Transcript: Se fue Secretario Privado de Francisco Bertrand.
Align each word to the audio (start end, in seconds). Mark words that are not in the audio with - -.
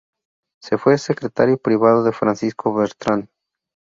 Se 0.63 0.79
fue 0.79 0.97
Secretario 0.97 1.59
Privado 1.59 2.03
de 2.03 2.11
Francisco 2.11 2.73
Bertrand. 2.73 3.29